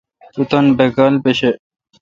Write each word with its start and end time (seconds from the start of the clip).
تو 0.33 0.41
تان 0.49 0.65
بیکال 0.77 1.13
پیشہ۔ 1.23 1.51